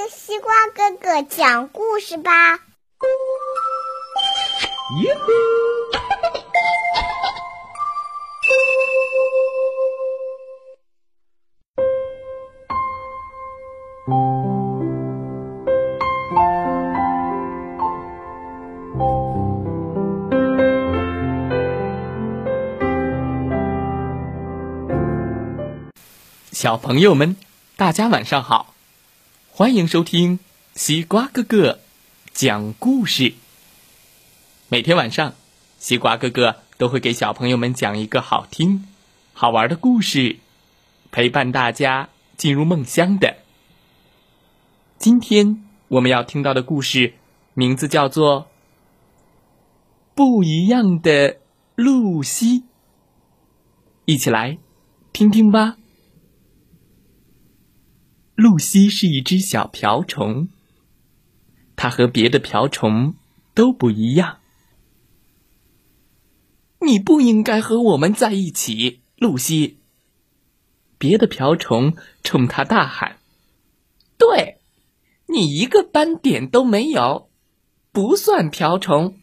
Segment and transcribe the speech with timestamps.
[0.00, 2.60] 听西瓜哥哥讲故事吧。
[26.50, 27.36] 小朋友们，
[27.76, 28.69] 大家晚上好！
[29.60, 30.38] 欢迎收听
[30.74, 31.80] 西瓜哥哥
[32.32, 33.34] 讲故事。
[34.70, 35.34] 每天晚上，
[35.78, 38.88] 西瓜哥哥都会给小朋友们讲一个好听、
[39.34, 40.38] 好玩的故事，
[41.12, 43.36] 陪伴大家进入梦乡的。
[44.98, 47.12] 今天我们要听到的故事
[47.52, 48.44] 名字叫做
[50.14, 51.36] 《不一样的
[51.74, 52.60] 露西》，
[54.06, 54.56] 一起来
[55.12, 55.76] 听听吧。
[58.40, 60.48] 露西是一只小瓢虫，
[61.76, 63.14] 它和别的瓢虫
[63.52, 64.38] 都不一样。
[66.80, 69.76] 你不应该和我们在一起，露西。
[70.96, 73.18] 别的瓢虫冲他大喊
[74.16, 74.62] ：“对，
[75.26, 77.28] 你一个斑点都没有，
[77.92, 79.18] 不算瓢虫。”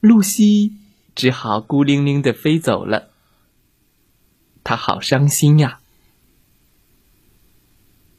[0.00, 0.72] 露西
[1.14, 3.10] 只好孤零零的飞走了，
[4.64, 5.82] 它好伤心呀。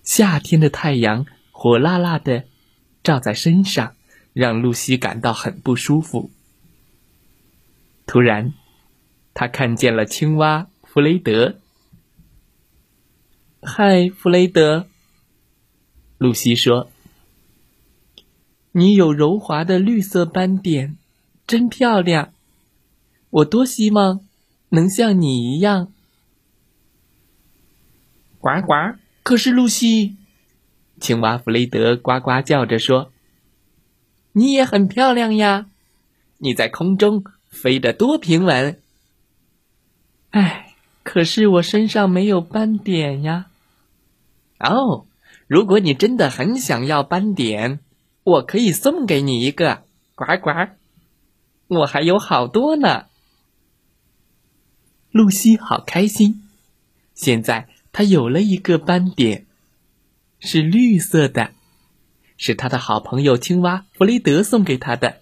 [0.07, 2.45] 夏天的太阳火辣辣的
[3.03, 3.93] 照在身上，
[4.31, 6.31] 让露西感到很不舒服。
[8.05, 8.53] 突然，
[9.33, 11.59] 他看见了青蛙弗雷德。
[13.61, 14.87] “嗨，弗雷德。”
[16.17, 16.89] 露西说
[18.71, 20.97] ，“你有柔滑的绿色斑点，
[21.45, 22.31] 真漂亮。
[23.29, 24.25] 我多希望
[24.69, 25.91] 能像你一样。”
[28.39, 28.97] 呱呱。
[29.27, 30.15] 可是，露西，
[31.01, 33.11] 青蛙弗雷德呱呱叫着说
[34.31, 35.65] ：“你也很漂亮呀，
[36.37, 38.81] 你在空中飞得多平稳。”
[40.31, 40.73] 哎，
[41.03, 43.47] 可是我身上没有斑点呀。
[44.59, 45.05] 哦，
[45.47, 47.81] 如果你真的很想要斑点，
[48.23, 49.83] 我可以送给你一个。
[50.15, 50.69] 呱呱，
[51.67, 53.07] 我还有好多呢。
[55.11, 56.47] 露西好开心，
[57.13, 57.67] 现在。
[57.97, 59.47] 他有了一个斑点，
[60.37, 61.55] 是绿色的，
[62.37, 65.19] 是他的好朋友青蛙弗雷德送给他的。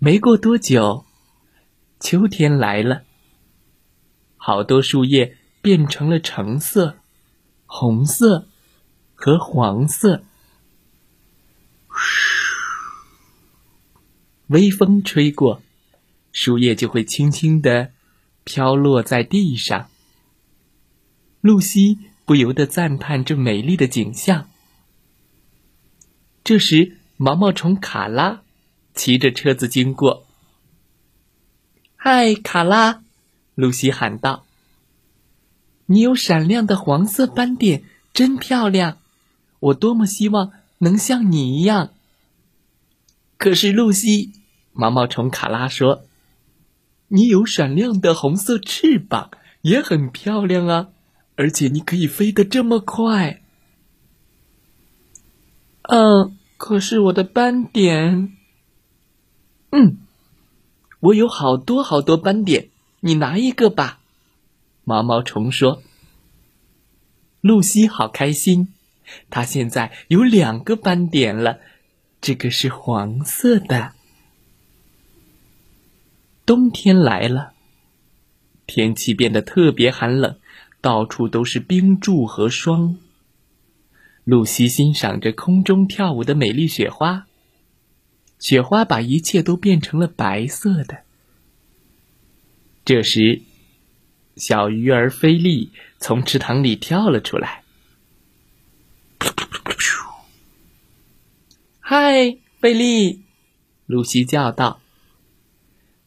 [0.00, 1.06] 没过多久，
[2.00, 3.04] 秋天来了，
[4.36, 6.98] 好多树叶变成了橙色、
[7.66, 8.48] 红色
[9.14, 10.24] 和黄色。
[14.48, 15.62] 微风吹过，
[16.32, 17.92] 树叶就会轻轻的
[18.42, 19.88] 飘落在地上。
[21.44, 24.48] 露西不由得赞叹这美丽的景象。
[26.42, 28.40] 这时，毛毛虫卡拉
[28.94, 30.26] 骑着车子经过。
[31.96, 33.02] “嗨，卡拉！”
[33.54, 34.46] 露西喊道
[35.84, 37.84] ，“你有闪亮的黄色斑点，
[38.14, 38.96] 真漂亮！
[39.60, 41.92] 我多么希望能像你一样。”
[43.36, 44.32] 可是，露西，
[44.72, 46.06] 毛毛虫卡拉说
[47.08, 49.30] ：“你有闪亮的红色翅膀，
[49.60, 50.88] 也很漂亮啊。”
[51.36, 53.40] 而且你可以飞得这么快。
[55.82, 58.36] 嗯，可是我的斑点……
[59.70, 59.98] 嗯，
[61.00, 62.68] 我有好多好多斑点，
[63.00, 64.00] 你拿一个吧。
[64.84, 65.82] 毛毛虫说。
[67.40, 68.68] 露西好开心，
[69.28, 71.58] 她现在有两个斑点了，
[72.22, 73.92] 这个是黄色的。
[76.46, 77.52] 冬天来了，
[78.66, 80.38] 天气变得特别寒冷。
[80.84, 82.98] 到处都是冰柱和霜。
[84.22, 87.24] 露西欣赏着空中跳舞的美丽雪花，
[88.38, 91.04] 雪花把一切都变成了白色的。
[92.84, 93.40] 这时，
[94.36, 97.62] 小鱼儿菲利从池塘里跳了出来。
[101.80, 103.22] “嗨，菲利！”
[103.86, 104.82] 露西叫道，“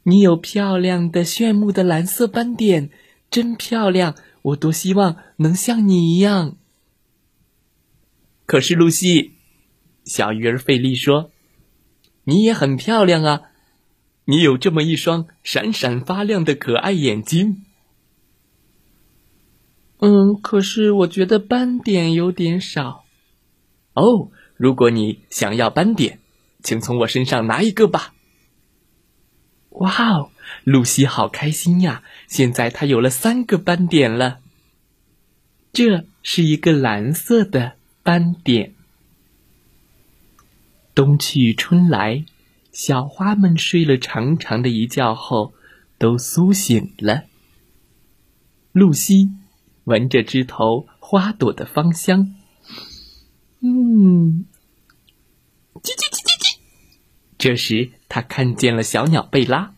[0.03, 2.91] 你有漂亮的、炫目的蓝色斑点，
[3.31, 4.13] 真漂亮。”
[4.47, 6.55] 我多希望能像你一样。
[8.45, 9.33] 可是，露西，
[10.05, 11.31] 小鱼儿费力说
[12.23, 13.41] ：“你也很漂亮啊，
[14.25, 17.65] 你有这么一双闪闪发亮的可爱眼睛。”
[19.99, 23.03] 嗯，可是我觉得斑点有点少。
[23.95, 26.19] 哦，如果你想要斑点，
[26.63, 28.13] 请从我身上拿一个吧。
[29.71, 30.31] 哇哦！
[30.63, 32.03] 露西好开心呀！
[32.27, 34.39] 现在她有了三个斑点了。
[35.71, 37.73] 这是一个蓝色的
[38.03, 38.73] 斑点。
[40.95, 42.25] 冬去春来，
[42.71, 45.53] 小花们睡了长长的一觉后，
[45.97, 47.25] 都苏醒了。
[48.71, 49.31] 露西
[49.83, 52.35] 闻着枝头花朵的芳香，
[53.59, 54.45] 嗯，
[55.75, 56.57] 叽叽叽叽叽。
[57.37, 59.75] 这时，他看见了小鸟贝拉。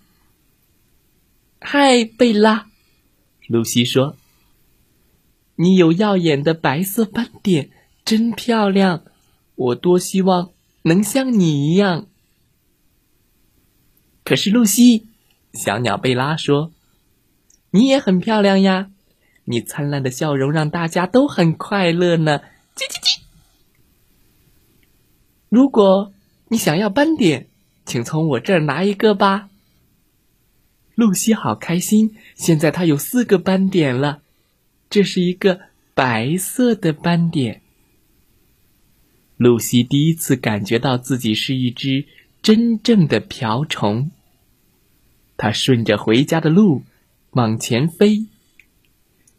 [1.62, 2.68] 嗨，贝拉，
[3.48, 4.16] 露西说
[5.58, 7.70] ：“你有耀眼的白色斑点，
[8.06, 9.04] 真漂亮。
[9.56, 10.52] 我多希望
[10.84, 12.08] 能像你一样。”
[14.24, 15.08] 可是，露西，
[15.54, 16.72] 小鸟贝拉说
[17.72, 18.90] ：“你也很漂亮呀，
[19.44, 22.40] 你灿烂的笑容让大家都很快乐呢。”
[22.74, 23.20] 叽叽叽。
[25.50, 26.14] 如果
[26.48, 27.48] 你想要斑点，
[27.86, 29.49] 请从我这儿拿一个吧。
[31.00, 34.22] 露西好开心，现在她有四个斑点了。
[34.90, 35.62] 这是一个
[35.94, 37.62] 白色的斑点。
[39.38, 42.06] 露西第一次感觉到自己是一只
[42.42, 44.12] 真正的瓢虫。
[45.38, 46.84] 她顺着回家的路
[47.30, 48.26] 往前飞，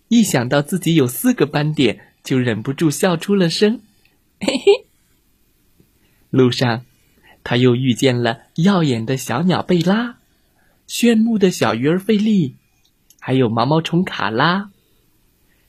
[0.08, 3.82] 一想到自己有四个斑点，就忍不住笑出了声。
[4.40, 4.86] 嘿嘿。
[6.30, 6.86] 路上，
[7.44, 10.19] 他又遇见了耀眼的小鸟贝拉。
[10.90, 12.56] 炫目的小鱼儿费利，
[13.20, 14.72] 还有毛毛虫卡拉。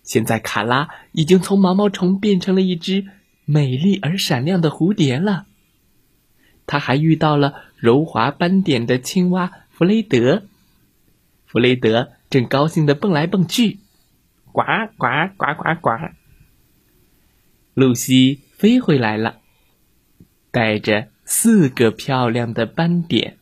[0.01, 3.06] 现在卡拉已经从毛毛虫变成了一只
[3.45, 5.45] 美丽而闪亮的蝴蝶了。
[6.65, 10.41] 他还遇到了柔滑斑点的青蛙弗雷德。
[11.45, 13.77] 弗雷德正高兴的蹦来蹦去，
[14.51, 14.63] 呱
[14.97, 15.06] 呱
[15.38, 15.91] 呱呱呱。
[17.75, 19.38] 露西飞回来了，
[20.50, 23.38] 带着四个漂亮的斑点。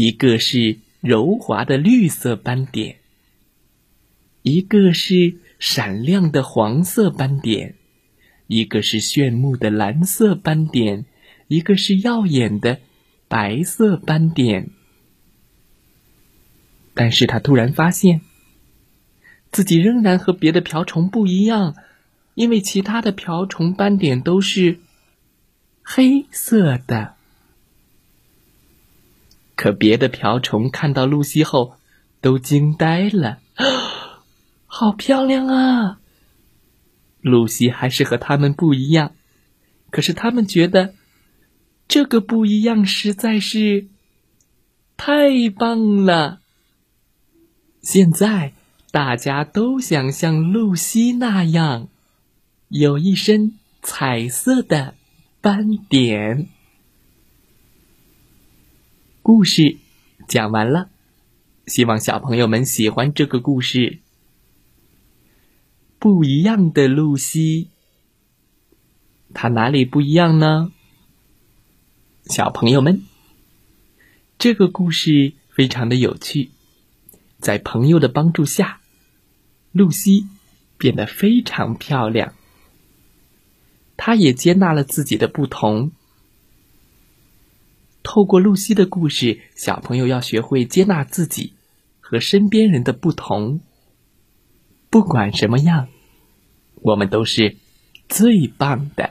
[0.00, 2.98] 一个是柔滑的绿色斑点，
[4.42, 7.74] 一个是闪亮的黄色斑点，
[8.46, 11.04] 一个是炫目的蓝色斑点，
[11.48, 12.78] 一个是耀眼的
[13.26, 14.70] 白色斑点。
[16.94, 18.20] 但是他突然发现，
[19.50, 21.74] 自己仍然和别的瓢虫不一样，
[22.34, 24.78] 因为其他的瓢虫斑点都是
[25.82, 27.17] 黑色的。
[29.58, 31.74] 可别的瓢虫看到露西后，
[32.20, 33.40] 都惊呆了。
[34.66, 35.98] 好漂亮啊！
[37.20, 39.16] 露西还是和他们不一样，
[39.90, 40.94] 可是他们觉得
[41.88, 43.88] 这个不一样实在是
[44.96, 46.38] 太棒了。
[47.82, 48.52] 现在
[48.92, 51.88] 大家都想像露西那样，
[52.68, 54.94] 有一身彩色的
[55.40, 56.48] 斑点。
[59.28, 59.76] 故事
[60.26, 60.88] 讲完了，
[61.66, 63.98] 希望小朋友们喜欢这个故事。
[65.98, 67.68] 不一样的露西，
[69.34, 70.72] 它哪里不一样呢？
[72.24, 73.02] 小朋友们，
[74.38, 76.48] 这个故事非常的有趣。
[77.38, 78.80] 在朋友的帮助下，
[79.72, 80.26] 露西
[80.78, 82.32] 变得非常漂亮。
[83.98, 85.92] 她也接纳了自己的不同。
[88.10, 91.52] 透过露西的故事，小朋友要学会接纳自己
[92.00, 93.60] 和身边人的不同。
[94.88, 95.88] 不管什么样，
[96.76, 97.58] 我们都是
[98.08, 99.10] 最棒的。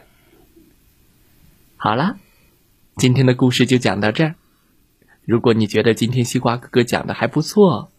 [1.75, 2.17] 好啦，
[2.95, 4.33] 今天的故事就讲到这儿。
[5.25, 7.91] 如果你觉得今天西瓜哥哥讲的还不错，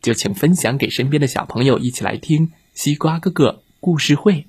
[0.00, 4.46] 就请分享给身边的小朋友一起来听西瓜哥哥故事会。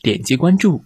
[0.00, 0.84] 点击关注，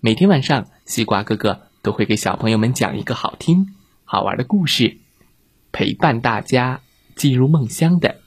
[0.00, 1.63] 每天晚上西瓜哥哥。
[1.84, 3.74] 都会给小朋友们讲一个好听、
[4.04, 4.96] 好玩的故事，
[5.70, 6.80] 陪伴大家
[7.14, 8.22] 进入梦乡的。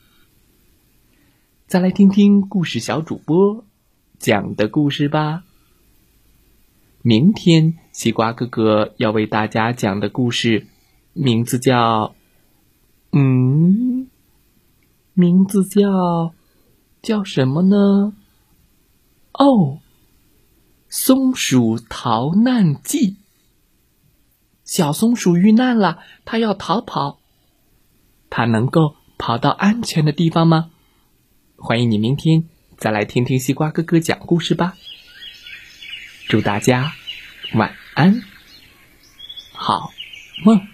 [1.66, 3.66] 再来听听故事小主播
[4.20, 5.44] 讲的故事吧。
[7.02, 10.68] 明天西瓜哥哥要为大家讲的故事，
[11.14, 12.14] 名字叫……
[13.12, 14.08] 嗯，
[15.14, 16.36] 名字叫
[17.02, 18.14] 叫什么呢？
[19.34, 19.80] 哦，
[20.90, 23.16] 松鼠逃难记。
[24.68, 27.20] 小松鼠遇难了，它要逃跑。
[28.30, 30.70] 它能够跑到安全的地方吗？
[31.56, 32.44] 欢迎你明天
[32.78, 34.76] 再来听听西瓜哥哥讲故事吧。
[36.28, 36.92] 祝大家
[37.54, 38.22] 晚安，
[39.54, 39.94] 好
[40.44, 40.68] 梦。